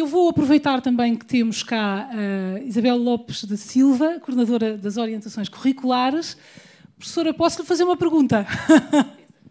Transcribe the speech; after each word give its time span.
Eu 0.00 0.06
vou 0.06 0.30
aproveitar 0.30 0.80
também 0.80 1.14
que 1.14 1.26
temos 1.26 1.62
cá 1.62 2.08
a 2.10 2.58
Isabel 2.60 2.96
Lopes 2.96 3.44
da 3.44 3.54
Silva, 3.54 4.18
coordenadora 4.18 4.78
das 4.78 4.96
orientações 4.96 5.46
curriculares. 5.46 6.38
Professora, 6.96 7.34
posso 7.34 7.60
lhe 7.60 7.68
fazer 7.68 7.84
uma 7.84 7.98
pergunta? 7.98 8.46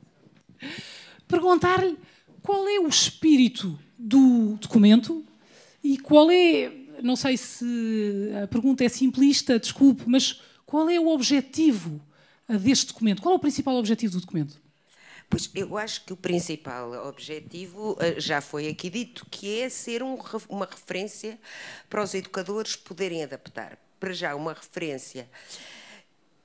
Perguntar-lhe 1.30 1.96
qual 2.42 2.68
é 2.68 2.80
o 2.80 2.88
espírito 2.88 3.78
do 3.96 4.58
documento 4.60 5.24
e 5.84 6.00
qual 6.00 6.32
é, 6.32 6.72
não 7.04 7.16
sei 7.16 7.38
se 7.38 8.32
a 8.44 8.48
pergunta 8.48 8.84
é 8.84 8.90
simplista, 8.90 9.60
desculpe, 9.60 10.02
mas 10.08 10.42
qual 10.66 10.90
é 10.90 11.00
o 11.00 11.10
objetivo 11.10 12.02
deste 12.60 12.88
documento? 12.88 13.22
Qual 13.22 13.36
é 13.36 13.38
o 13.38 13.40
principal 13.40 13.76
objetivo 13.76 14.14
do 14.14 14.22
documento? 14.22 14.60
Pois 15.30 15.50
eu 15.54 15.78
acho 15.78 16.06
que 16.06 16.14
o 16.14 16.18
principal 16.18 16.92
objetivo 17.08 17.96
eh, 18.00 18.20
já 18.20 18.42
foi 18.42 18.68
aqui 18.68 18.90
dito, 18.90 19.28
que 19.30 19.62
é 19.62 19.70
ser 19.70 20.02
um, 20.02 20.18
uma 20.50 20.66
referência 20.66 21.40
para 21.88 22.02
os 22.02 22.16
educadores 22.16 22.76
poderem 22.76 23.24
adaptar. 23.24 23.78
Para 24.00 24.12
já, 24.12 24.36
uma 24.36 24.54
referência 24.54 25.30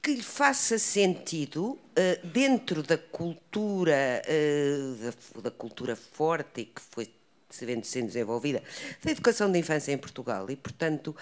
que 0.02 0.16
lhe 0.16 0.22
faça 0.22 0.78
sentido 0.78 1.62
uh, 1.62 2.26
dentro 2.26 2.82
da 2.82 2.98
cultura, 2.98 4.22
uh, 4.28 5.40
da, 5.40 5.50
cultura 5.50 5.96
forte 5.96 6.60
e 6.60 6.64
que 6.66 6.82
foi 6.90 7.10
sendo, 7.48 7.86
sendo 7.86 8.08
desenvolvida, 8.08 8.62
da 9.02 9.12
educação 9.12 9.50
da 9.50 9.56
infância 9.56 9.92
em 9.92 9.96
Portugal. 9.96 10.50
E, 10.50 10.56
portanto, 10.56 11.16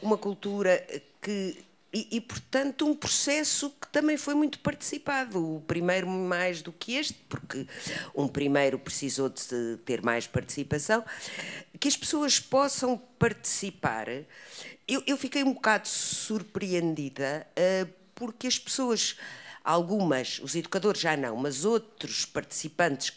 uma 0.00 0.16
cultura 0.16 0.86
que 1.20 1.56
e, 1.94 2.08
e, 2.10 2.20
portanto, 2.20 2.84
um 2.84 2.92
processo 2.92 3.70
que 3.80 3.86
também 3.86 4.16
foi 4.16 4.34
muito 4.34 4.58
participado. 4.58 5.56
O 5.56 5.60
primeiro, 5.60 6.08
mais 6.08 6.60
do 6.60 6.72
que 6.72 6.96
este, 6.96 7.14
porque 7.28 7.68
um 8.12 8.26
primeiro 8.26 8.80
precisou 8.80 9.28
de 9.28 9.78
ter 9.84 10.02
mais 10.02 10.26
participação, 10.26 11.04
que 11.78 11.86
as 11.86 11.96
pessoas 11.96 12.40
possam 12.40 12.98
participar. 13.16 14.08
Eu, 14.88 15.04
eu 15.06 15.16
fiquei 15.16 15.44
um 15.44 15.54
bocado 15.54 15.86
surpreendida, 15.86 17.46
uh, 17.56 17.88
porque 18.12 18.48
as 18.48 18.58
pessoas 18.58 19.16
algumas, 19.62 20.40
os 20.40 20.56
educadores 20.56 21.00
já 21.00 21.16
não, 21.16 21.36
mas 21.36 21.64
outros 21.64 22.26
participantes 22.26 23.12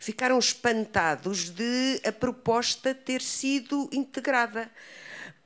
ficaram 0.00 0.38
espantados 0.38 1.50
de 1.50 2.00
a 2.04 2.10
proposta 2.10 2.92
ter 2.92 3.22
sido 3.22 3.88
integrada. 3.92 4.68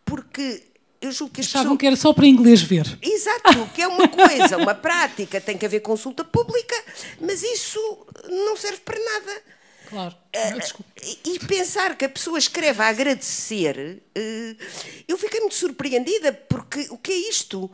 Porque 0.04 0.71
eu 1.02 1.10
julgo 1.10 1.34
que 1.34 1.40
as 1.40 1.48
Achavam 1.48 1.76
pessoas... 1.76 1.78
que 1.80 1.86
era 1.86 1.96
só 1.96 2.12
para 2.12 2.26
inglês 2.26 2.62
ver. 2.62 2.86
Exato, 3.02 3.68
que 3.74 3.82
é 3.82 3.88
uma 3.88 4.08
coisa, 4.08 4.56
uma 4.56 4.74
prática, 4.74 5.40
tem 5.40 5.58
que 5.58 5.66
haver 5.66 5.80
consulta 5.80 6.24
pública, 6.24 6.74
mas 7.20 7.42
isso 7.42 8.06
não 8.28 8.56
serve 8.56 8.78
para 8.78 8.98
nada. 8.98 9.42
Claro. 9.90 10.14
Uh, 10.34 10.82
e 11.02 11.38
pensar 11.46 11.96
que 11.96 12.04
a 12.04 12.08
pessoa 12.08 12.38
escreve 12.38 12.80
a 12.80 12.88
agradecer, 12.88 14.02
uh, 14.16 14.64
eu 15.08 15.18
fiquei 15.18 15.40
muito 15.40 15.56
surpreendida, 15.56 16.32
porque 16.32 16.86
o 16.90 16.96
que 16.96 17.10
é 17.10 17.28
isto? 17.28 17.70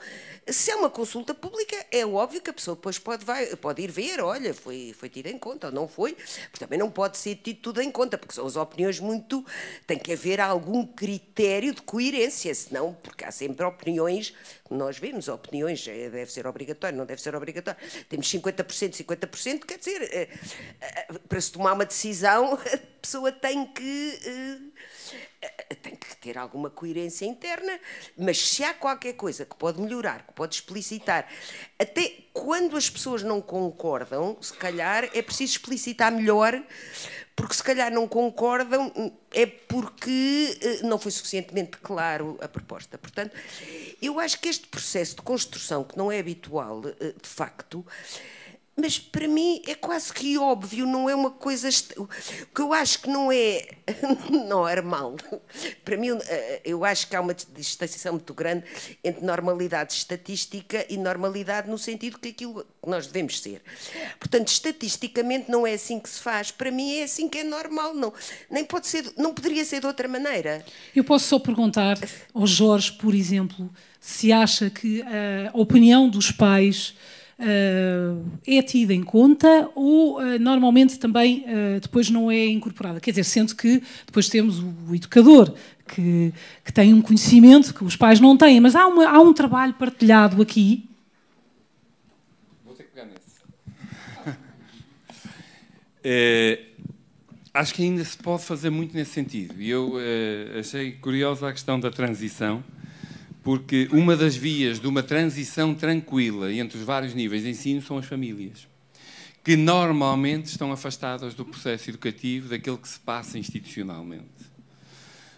Se 0.50 0.70
é 0.70 0.76
uma 0.76 0.88
consulta 0.88 1.34
pública, 1.34 1.76
é 1.92 2.06
óbvio 2.06 2.40
que 2.40 2.48
a 2.48 2.54
pessoa 2.54 2.74
depois 2.74 2.98
pode, 2.98 3.22
vai, 3.22 3.54
pode 3.56 3.82
ir 3.82 3.90
ver, 3.90 4.22
olha, 4.22 4.54
foi, 4.54 4.94
foi 4.98 5.10
tido 5.10 5.26
em 5.26 5.38
conta 5.38 5.66
ou 5.66 5.72
não 5.72 5.86
foi, 5.86 6.14
porque 6.14 6.64
também 6.64 6.78
não 6.78 6.90
pode 6.90 7.18
ser 7.18 7.36
tido 7.36 7.60
tudo 7.60 7.82
em 7.82 7.90
conta, 7.90 8.16
porque 8.16 8.34
são 8.34 8.46
as 8.46 8.56
opiniões 8.56 8.98
muito. 8.98 9.44
tem 9.86 9.98
que 9.98 10.10
haver 10.10 10.40
algum 10.40 10.86
critério 10.86 11.74
de 11.74 11.82
coerência, 11.82 12.54
senão, 12.54 12.96
porque 13.02 13.26
há 13.26 13.30
sempre 13.30 13.62
opiniões, 13.66 14.32
nós 14.70 14.98
vemos, 14.98 15.28
opiniões, 15.28 15.86
é, 15.88 16.10
deve 16.10 16.30
ser 16.30 16.46
obrigatório, 16.46 16.96
não 16.96 17.06
deve 17.06 17.20
ser 17.20 17.34
obrigatório. 17.34 17.80
Temos 18.08 18.26
50%, 18.30 19.04
50%, 19.04 19.64
quer 19.64 19.78
dizer, 19.78 20.02
eh, 20.02 20.28
eh, 20.80 21.06
para 21.28 21.40
se 21.40 21.52
tomar 21.52 21.72
uma 21.72 21.84
decisão, 21.86 22.54
a 22.72 22.78
pessoa 23.00 23.17
tem 23.40 23.66
que 23.66 24.18
eh, 25.40 25.74
tem 25.82 25.94
que 25.94 26.16
ter 26.16 26.36
alguma 26.36 26.70
coerência 26.70 27.24
interna, 27.24 27.78
mas 28.16 28.38
se 28.38 28.64
há 28.64 28.74
qualquer 28.74 29.12
coisa 29.14 29.44
que 29.44 29.54
pode 29.54 29.80
melhorar, 29.80 30.26
que 30.26 30.32
pode 30.32 30.56
explicitar, 30.56 31.28
até 31.78 32.24
quando 32.32 32.76
as 32.76 32.90
pessoas 32.90 33.22
não 33.22 33.40
concordam, 33.40 34.36
se 34.40 34.54
calhar 34.54 35.04
é 35.14 35.22
preciso 35.22 35.52
explicitar 35.52 36.10
melhor, 36.10 36.60
porque 37.36 37.54
se 37.54 37.62
calhar 37.62 37.92
não 37.92 38.08
concordam 38.08 38.92
é 39.30 39.46
porque 39.46 40.58
eh, 40.60 40.80
não 40.82 40.98
foi 40.98 41.12
suficientemente 41.12 41.76
claro 41.78 42.36
a 42.40 42.48
proposta. 42.48 42.98
Portanto, 42.98 43.36
eu 44.02 44.18
acho 44.18 44.40
que 44.40 44.48
este 44.48 44.66
processo 44.66 45.16
de 45.16 45.22
construção, 45.22 45.84
que 45.84 45.96
não 45.96 46.10
é 46.10 46.18
habitual, 46.18 46.82
eh, 47.00 47.14
de 47.20 47.28
facto, 47.28 47.86
mas 48.80 48.96
para 48.96 49.26
mim 49.26 49.60
é 49.66 49.74
quase 49.74 50.12
que 50.12 50.38
óbvio, 50.38 50.86
não 50.86 51.10
é 51.10 51.14
uma 51.14 51.32
coisa. 51.32 51.68
Que 52.54 52.62
eu 52.62 52.72
acho 52.72 53.00
que 53.00 53.10
não 53.10 53.32
é 53.32 53.66
normal. 54.48 55.16
Para 55.84 55.96
mim, 55.96 56.10
eh, 56.28 56.60
eu 56.64 56.84
acho 56.84 57.08
que 57.08 57.16
há 57.16 57.20
uma 57.20 57.34
distanciação 57.34 58.12
muito 58.12 58.32
grande 58.32 58.64
entre 59.02 59.24
normalidade 59.24 59.94
estatística 59.94 60.86
e 60.88 60.96
normalidade 60.96 61.68
no 61.68 61.76
sentido 61.76 62.20
que 62.20 62.28
aquilo 62.28 62.64
que 62.64 62.88
nós 62.88 63.08
devemos 63.08 63.40
ser. 63.40 63.62
Portanto, 64.20 64.46
estatisticamente 64.46 65.50
não 65.50 65.66
é 65.66 65.74
assim 65.74 65.98
que 65.98 66.08
se 66.08 66.20
faz. 66.20 66.52
Para 66.52 66.70
mim 66.70 66.98
é 66.98 67.02
assim 67.02 67.28
que 67.28 67.38
é 67.38 67.44
normal. 67.44 67.92
Não, 67.94 68.12
nem 68.48 68.64
pode 68.64 68.86
ser, 68.86 69.12
não 69.16 69.34
poderia 69.34 69.64
ser 69.64 69.80
de 69.80 69.86
outra 69.86 70.06
maneira. 70.06 70.64
Eu 70.94 71.02
posso 71.02 71.26
só 71.26 71.40
perguntar 71.40 71.98
ao 72.32 72.46
Jorge, 72.46 72.92
por 72.92 73.12
exemplo, 73.12 73.68
se 74.00 74.32
acha 74.32 74.70
que 74.70 75.02
a 75.02 75.50
opinião 75.58 76.08
dos 76.08 76.30
pais 76.30 76.94
é 77.40 78.62
tida 78.62 78.92
em 78.92 79.02
conta 79.02 79.70
ou 79.74 80.20
uh, 80.20 80.38
normalmente 80.40 80.98
também 80.98 81.44
uh, 81.46 81.80
depois 81.80 82.10
não 82.10 82.30
é 82.30 82.46
incorporada? 82.46 83.00
Quer 83.00 83.10
dizer, 83.10 83.24
sendo 83.24 83.54
que 83.54 83.82
depois 84.06 84.28
temos 84.28 84.58
o, 84.58 84.74
o 84.88 84.94
educador 84.94 85.54
que, 85.86 86.32
que, 86.64 86.72
tem 86.72 86.92
um 86.92 87.00
conhecimento 87.00 87.72
que 87.72 87.84
os 87.84 87.94
pais 87.94 88.18
não 88.18 88.36
têm, 88.36 88.60
mas 88.60 88.74
há, 88.74 88.86
uma, 88.88 89.08
há 89.08 89.20
um 89.20 89.32
trabalho 89.32 89.72
partilhado 89.74 90.42
aqui. 90.42 90.88
Vou 92.64 92.74
ter 92.74 92.84
que 92.84 92.90
pegar 92.90 93.06
nesse. 93.06 94.36
é, 96.02 96.60
acho 97.54 97.72
que 97.72 97.82
ainda 97.84 98.04
se 98.04 98.18
pode 98.18 98.42
fazer 98.44 98.70
muito 98.70 98.96
nesse 98.96 99.12
sentido. 99.12 99.54
E 99.60 99.70
eu 99.70 99.94
achei 100.58 100.92
curiosa 100.92 101.48
a 101.48 101.52
questão 101.52 101.78
da 101.78 101.90
transição 101.90 102.64
porque 103.48 103.88
uma 103.92 104.14
das 104.14 104.36
vias 104.36 104.78
de 104.78 104.86
uma 104.86 105.02
transição 105.02 105.74
tranquila 105.74 106.52
entre 106.52 106.76
os 106.76 106.84
vários 106.84 107.14
níveis 107.14 107.44
de 107.44 107.48
ensino 107.48 107.80
são 107.80 107.96
as 107.96 108.04
famílias, 108.04 108.68
que 109.42 109.56
normalmente 109.56 110.50
estão 110.50 110.70
afastadas 110.70 111.32
do 111.32 111.46
processo 111.46 111.88
educativo, 111.88 112.50
daquilo 112.50 112.76
que 112.76 112.86
se 112.86 113.00
passa 113.00 113.38
institucionalmente. 113.38 114.28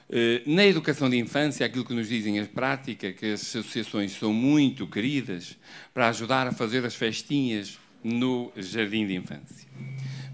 Eh, 0.09 0.43
na 0.45 0.67
educação 0.67 1.09
de 1.09 1.19
infância, 1.19 1.65
aquilo 1.65 1.85
que 1.85 1.95
nos 1.95 2.09
dizem 2.09 2.41
as 2.41 2.49
práticas, 2.49 3.15
que 3.15 3.27
as 3.27 3.43
associações 3.43 4.11
são 4.11 4.33
muito 4.33 4.89
queridas 4.89 5.57
para 5.95 6.09
ajudar 6.09 6.49
a 6.49 6.53
fazer 6.53 6.85
as 6.85 6.97
festinhas 6.97 7.79
no 8.03 8.51
jardim 8.57 9.07
de 9.07 9.15
infância. 9.15 9.69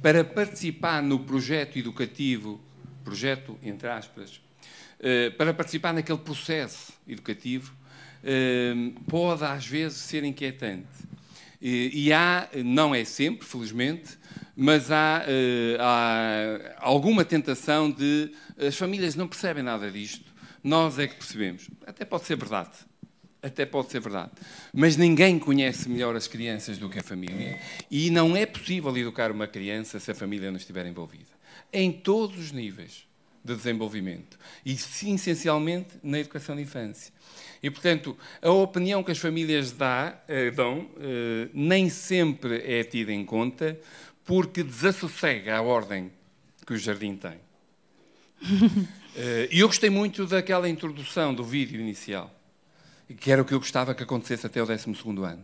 Para 0.00 0.24
participar 0.24 1.02
no 1.02 1.18
projeto 1.18 1.78
educativo, 1.78 2.58
projeto 3.04 3.58
entre 3.62 3.86
aspas, 3.86 4.40
para 5.36 5.52
participar 5.52 5.92
naquele 5.92 6.18
processo 6.18 6.92
educativo 7.06 7.72
eh, 8.28 8.74
pode 9.08 9.44
às 9.44 9.64
vezes 9.64 9.98
ser 9.98 10.24
inquietante. 10.24 10.88
E 11.62 12.12
há, 12.12 12.48
não 12.64 12.94
é 12.94 13.04
sempre, 13.04 13.46
felizmente, 13.46 14.18
mas 14.54 14.90
há, 14.90 15.24
eh, 15.26 15.76
há 15.80 16.76
alguma 16.78 17.24
tentação 17.24 17.90
de 17.90 18.32
as 18.58 18.76
famílias 18.76 19.14
não 19.14 19.26
percebem 19.26 19.62
nada 19.62 19.90
disto, 19.90 20.32
nós 20.62 20.98
é 20.98 21.06
que 21.06 21.14
percebemos. 21.14 21.70
Até 21.86 22.04
pode 22.04 22.24
ser 22.24 22.36
verdade. 22.36 22.76
Até 23.42 23.64
pode 23.64 23.90
ser 23.90 24.00
verdade. 24.00 24.32
Mas 24.72 24.96
ninguém 24.96 25.38
conhece 25.38 25.88
melhor 25.88 26.16
as 26.16 26.26
crianças 26.26 26.78
do 26.78 26.90
que 26.90 26.98
a 26.98 27.02
família. 27.02 27.60
E 27.88 28.10
não 28.10 28.36
é 28.36 28.44
possível 28.44 28.96
educar 28.96 29.30
uma 29.30 29.46
criança 29.46 30.00
se 30.00 30.10
a 30.10 30.14
família 30.14 30.50
não 30.50 30.56
estiver 30.56 30.84
envolvida. 30.84 31.30
Em 31.72 31.92
todos 31.92 32.38
os 32.38 32.50
níveis 32.50 33.06
de 33.46 33.56
desenvolvimento. 33.56 34.38
E, 34.64 34.72
essencialmente, 34.72 35.94
na 36.02 36.18
educação 36.18 36.56
de 36.56 36.62
infância. 36.62 37.12
E, 37.62 37.70
portanto, 37.70 38.16
a 38.42 38.50
opinião 38.50 39.02
que 39.02 39.12
as 39.12 39.18
famílias 39.18 39.72
dá, 39.72 40.20
eh, 40.28 40.50
dão 40.50 40.90
eh, 40.98 41.48
nem 41.54 41.88
sempre 41.88 42.62
é 42.64 42.84
tida 42.84 43.12
em 43.12 43.24
conta, 43.24 43.78
porque 44.24 44.62
desassossega 44.62 45.56
a 45.56 45.62
ordem 45.62 46.12
que 46.66 46.74
o 46.74 46.76
jardim 46.76 47.16
tem. 47.16 47.38
Eh, 49.18 49.48
e 49.50 49.60
eu 49.60 49.66
gostei 49.66 49.88
muito 49.88 50.26
daquela 50.26 50.68
introdução 50.68 51.34
do 51.34 51.42
vídeo 51.42 51.80
inicial, 51.80 52.30
que 53.18 53.32
era 53.32 53.40
o 53.40 53.46
que 53.46 53.54
eu 53.54 53.58
gostava 53.58 53.94
que 53.94 54.02
acontecesse 54.02 54.46
até 54.46 54.62
o 54.62 54.66
12 54.66 54.90
ano. 55.24 55.42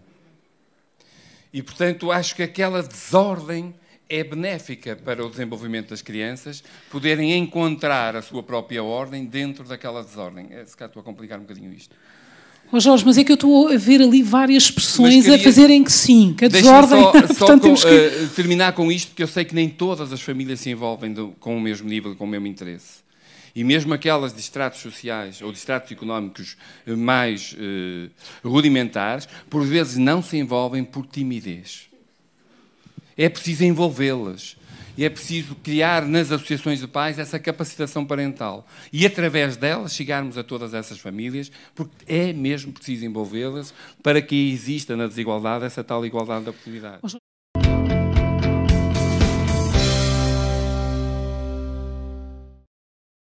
E, 1.50 1.62
portanto, 1.62 2.12
acho 2.12 2.36
que 2.36 2.42
aquela 2.42 2.82
desordem 2.82 3.74
é 4.12 4.22
benéfica 4.22 4.94
para 4.94 5.24
o 5.24 5.30
desenvolvimento 5.30 5.88
das 5.88 6.02
crianças 6.02 6.62
poderem 6.90 7.32
encontrar 7.32 8.14
a 8.14 8.20
sua 8.20 8.42
própria 8.42 8.84
ordem 8.84 9.24
dentro 9.24 9.64
daquela 9.64 10.04
desordem. 10.04 10.48
É, 10.50 10.62
se 10.66 10.76
calhar 10.76 10.90
estou 10.90 11.00
a 11.00 11.04
complicar 11.04 11.38
um 11.38 11.42
bocadinho 11.42 11.72
isto. 11.72 11.96
Oh 12.70 12.78
Jorge, 12.78 13.04
mas 13.06 13.16
é 13.16 13.24
que 13.24 13.32
eu 13.32 13.34
estou 13.34 13.68
a 13.68 13.76
ver 13.76 14.02
ali 14.02 14.22
várias 14.22 14.64
expressões 14.64 15.24
queria... 15.24 15.36
a 15.36 15.38
fazerem 15.38 15.82
que 15.82 15.92
sim, 15.92 16.34
que 16.36 16.44
a 16.44 16.48
desordem. 16.48 17.02
Só, 17.02 17.26
só 17.46 17.58
com, 17.58 17.74
que... 17.74 17.86
uh, 17.86 18.28
terminar 18.36 18.72
com 18.74 18.92
isto, 18.92 19.08
porque 19.08 19.22
eu 19.22 19.26
sei 19.26 19.46
que 19.46 19.54
nem 19.54 19.68
todas 19.68 20.12
as 20.12 20.20
famílias 20.20 20.60
se 20.60 20.68
envolvem 20.68 21.12
do, 21.12 21.28
com 21.40 21.56
o 21.56 21.60
mesmo 21.60 21.88
nível, 21.88 22.14
com 22.14 22.24
o 22.24 22.28
mesmo 22.28 22.46
interesse. 22.46 23.00
E 23.54 23.64
mesmo 23.64 23.92
aquelas 23.94 24.34
de 24.34 24.40
estratos 24.40 24.80
sociais 24.80 25.40
ou 25.40 25.52
de 25.52 25.58
estratos 25.58 25.92
económicos 25.92 26.56
eh, 26.86 26.96
mais 26.96 27.54
eh, 27.58 28.08
rudimentares, 28.42 29.28
por 29.50 29.62
vezes 29.62 29.98
não 29.98 30.22
se 30.22 30.38
envolvem 30.38 30.82
por 30.82 31.06
timidez. 31.06 31.91
É 33.16 33.28
preciso 33.28 33.64
envolvê-las. 33.64 34.56
E 34.96 35.04
é 35.04 35.10
preciso 35.10 35.54
criar 35.56 36.06
nas 36.06 36.30
associações 36.30 36.80
de 36.80 36.86
pais 36.86 37.18
essa 37.18 37.38
capacitação 37.38 38.04
parental. 38.04 38.66
E 38.92 39.06
através 39.06 39.56
delas 39.56 39.94
chegarmos 39.94 40.36
a 40.36 40.44
todas 40.44 40.74
essas 40.74 40.98
famílias, 40.98 41.50
porque 41.74 41.94
é 42.06 42.32
mesmo 42.32 42.72
preciso 42.72 43.06
envolvê-las 43.06 43.72
para 44.02 44.20
que 44.20 44.52
exista 44.52 44.94
na 44.94 45.06
desigualdade 45.06 45.64
essa 45.64 45.82
tal 45.82 46.04
igualdade 46.04 46.44
de 46.44 46.50
oportunidade. 46.50 47.00